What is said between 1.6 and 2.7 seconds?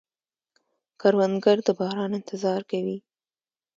د باران انتظار